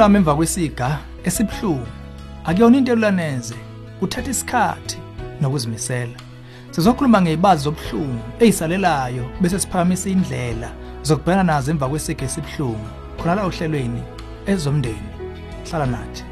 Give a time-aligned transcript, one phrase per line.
[0.00, 1.86] Ukululama emva kwesiga esibhlungu
[2.44, 3.54] akuyona into elulaneze
[3.98, 4.98] kuthatha isikhathi
[5.40, 6.16] nokuzimisela.
[6.70, 10.70] Sizokhuluma ngezibazi zobhlungu ezisalelayo bese siphakamisa indlela
[11.02, 12.88] zokubhekana nazo emva kwesiga esibhlungu
[13.18, 14.02] khona la ohlelweni
[14.46, 15.10] ezomndeni.
[15.68, 16.24] Hlala nathi.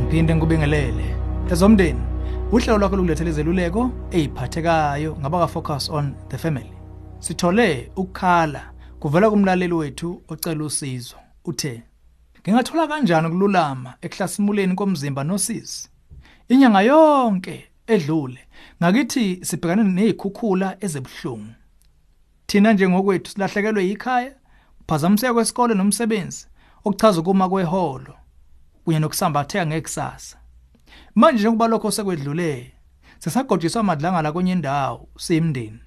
[0.00, 1.06] Ngiphinde ngikubingelele.
[1.52, 2.07] Ezomndeni
[2.52, 6.72] uhlelo lwakho lokulethela izeluleko eziphathekayo ngabaka focus on the family.
[7.18, 11.16] Sithole ukukhala kuvela kumlaleli wethu ocela usizo.
[11.44, 11.82] Uthe
[12.42, 15.88] Ngingathola kanjani ukululama ekuhlasimuleni komzimba nosisi?
[16.48, 18.40] Inyanga yonke edlule
[18.82, 21.54] ngakithi sibhekane nezikhukhula ezebhlungu.
[22.46, 24.32] Thina njengokwethu silahlekelwe yikhaya,
[24.86, 26.46] phazamiseka kwesikole nomsebenzi,
[26.84, 28.14] okuchaza ukuma kweholo
[28.84, 30.37] kunye nokusambatheka ngekusasa.
[31.14, 32.72] Manje njengoba lokho sekwedlule,
[33.18, 35.80] sesagotshiswa amadlangala kwenye indawo siyimndeni.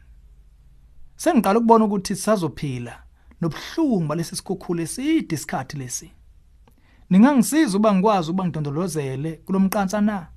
[1.15, 3.03] Sengiqala ukubona ukuthi sisazophila
[3.41, 6.11] nobhlungu balesi sikhukhule eside isikhathi lesi.
[7.09, 10.27] Ningangisiza uba ngikwazi uba ngidondolozele kulomqansa na?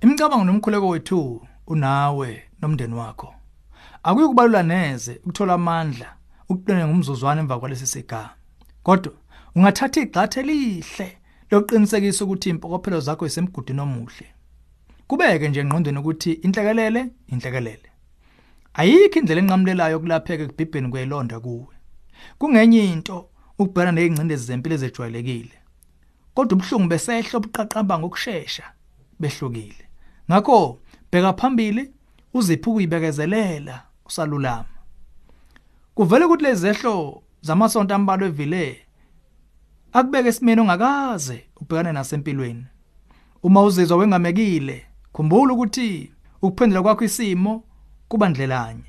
[0.00, 3.34] Imicabango nomkhuleko wethu unawe nomndeni wakho.
[4.02, 6.16] Akuyi kubalula neze ukuthola amandla
[6.48, 8.30] ukuqina ngumzuzwana emva kwalesi siga.
[8.82, 9.12] Kodwa
[9.54, 11.18] ungathatha igxathe elihle
[11.52, 14.26] lokuqinisekisa ukuthi impokophelo zakho isemgudini omuhle.
[15.08, 17.00] Kubeke nje engqondweni ukuthi inhlekelele
[17.32, 17.88] inhlekelele.
[18.74, 21.74] Ayikho indlela enqamlelayo kulapheke kubhibheni kwelonda kuwe.
[22.38, 23.28] Kungenye into
[23.58, 25.56] ukubhekana nezingcindezi zempilo ezejwayelekile.
[26.34, 28.64] Kodwa ubhlungu besehlo obuqaqamba ngokusheshsha
[29.20, 29.84] behlukile.
[30.30, 30.78] Ngakho
[31.10, 31.92] bheka phambili
[32.34, 34.74] uziphi ukuyibekezelela usalulama.
[35.94, 38.86] Kuvele ukuthi lezi zehlo zamasonto ambalwa evile
[39.92, 42.66] akubeke esimeni ongakaze ubhekane nasempilweni.
[43.42, 46.12] Uma uzizwa wengamekile, khumbula ukuthi
[46.42, 47.64] ukuphendula kwakho isimo
[48.08, 48.84] kuba ndlelanye.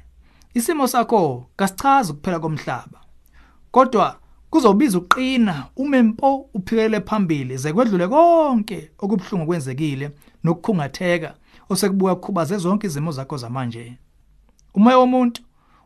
[0.53, 2.99] Isimo sakho kasichazi kuphela komhlaba.
[3.71, 4.19] Kodwa
[4.49, 10.11] kuzobiza uqina umempo uphikele phambili ze kwedlule konke okubhlungu kwenzekile
[10.43, 11.33] nokukhungatheka
[11.69, 13.97] osekubuya ukukhubaze zonke izimo zakho zamanje.
[14.73, 15.41] Umoya womuntu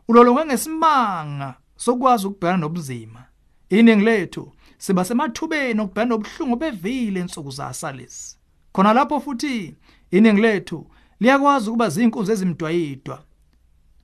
[0.08, 3.24] ulolonga ngesimanga sokwazi ukubhekana nobuzima.
[3.68, 8.36] Iningi lethu siba semathubeni okubhekana nobhlungu bevile insuku zasalisi.
[8.72, 9.76] Khona lapho futhi
[10.10, 10.86] iningi lethu
[11.20, 13.18] liyakwazi ukuba zinkunzi ezimdwayidwa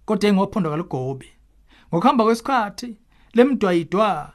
[0.05, 1.31] kodwa engophondo kalugobi.
[1.89, 2.99] Ngokuhamba kwesikhathi
[3.35, 4.33] lemdwayidwa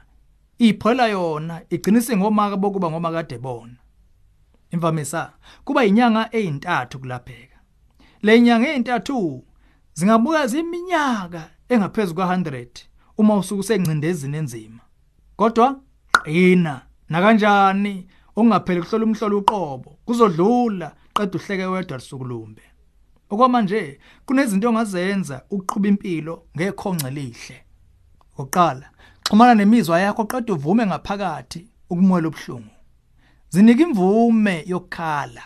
[0.58, 3.76] iphola yona igcinise ngomaka bokuba ngoma kade bona.
[4.70, 5.32] Imvamisa
[5.64, 7.58] kuba inyanga ezintathu kulapheka.
[8.22, 9.44] Le nyanga ezintathu
[9.94, 12.66] zingabuya ziminyaka engaphezulu kwa100
[13.18, 14.80] uma usuku sencindezini enzima.
[15.36, 15.80] Kodwa
[16.24, 22.62] qina na kanjani ongapheli kuhlola umhlolo uqobo kuzodlula qeda uhleke wedwa lisukulumbe.
[23.30, 27.56] Okwamanje kunezinto ongazenza ukuqhuba impilo ngekhonce elihle.
[28.38, 28.90] Oqala
[29.26, 32.74] xhumana nemizwa yakho qeda uvume ngaphakathi ukumwela ubhlungu.
[33.48, 35.42] Zinika imvume yokukhala.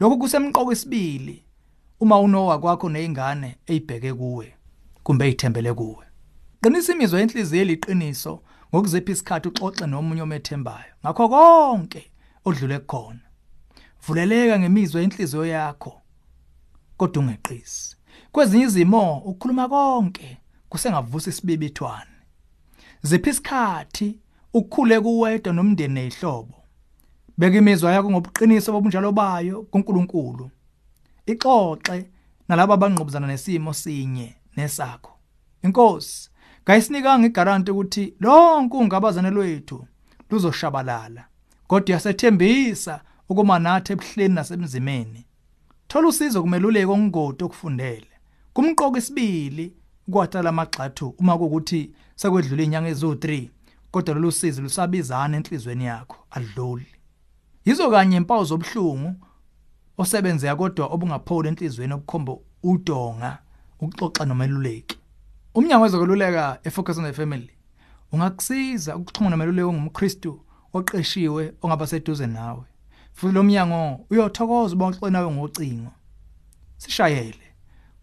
[0.00, 1.44] Lokho kusemqoko isibili
[2.00, 4.54] uma unowa kwakho nezingane ezibheke kuwe
[5.02, 6.06] kumbe ezithembele kuwe.
[6.62, 8.42] Qinisa imizwa yenhliziyo eliqiniso
[8.76, 10.92] ngokuzipha isikhathi uxoxe nomunye omethembayo.
[11.02, 12.10] Ngakho konke
[12.44, 13.20] odlule khona.
[14.06, 16.02] Vuleleka ngemizwa yenhliziyo yakho
[16.96, 17.96] kodwa ungeqisi.
[18.32, 20.38] Kwezinye izimo ukukhuluma konke
[20.68, 22.16] kusengavusa isibibithwane.
[23.02, 24.20] Ziphi isikhathi
[24.54, 26.54] ukukhule kuwedwa nomndeni nezihlobo.
[27.38, 30.50] Beka imizwa yakho ngobuqiniso bobunjalo bayo kuNkulunkulu.
[31.26, 32.10] Ixoxe
[32.48, 35.12] nalabo abangqubuzana nesimo sinye nesakho.
[35.62, 36.30] Inkosi
[36.66, 39.86] kayisinikanga igaranti ukuthi lonke ungabazane lwethu
[40.30, 41.24] luzoshabalala.
[41.66, 45.26] Kodwa yasethembisa ukuma nathi ebuhleni nasemzimeni.
[45.88, 48.12] Thola usizo kumeluleki ongoti okufundele.
[48.52, 49.72] Kumqoko isibili
[50.10, 53.48] kwatshala amagxathu uma kukuthi sekwedlula inyanga ezo3
[53.90, 56.86] kodwa lolu sizo lusabizana enhlizweni yakho adluli.
[57.64, 59.14] Yizo kanye impawu zobhlungu
[59.98, 63.38] osebenzeka kodwa obungapholi enhlizweni obukhomba udonga
[63.80, 64.95] ukuxoxa nomeluleki.
[65.56, 67.50] Umnyango wezokululeka efocus on the family
[68.12, 70.40] ungakusiza ukuxhumana nomeluleki ongumKristu
[70.72, 72.64] oqeshiwe ongaba seduze nawe.
[73.12, 75.92] Futhi lo mnyango uyothokoza bonke nawe ngocingo.
[76.76, 77.54] Sishayele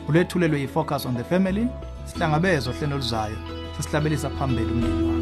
[0.10, 1.68] ulethulelwe yifocus on the family
[2.06, 3.38] sihlangabezwa hlelo luzayo
[3.78, 5.17] sisihlabelisa phambili umndeni wakho